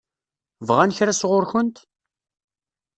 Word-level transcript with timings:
Bɣan 0.67 0.95
kra 0.97 1.13
sɣur-kent? 1.15 1.77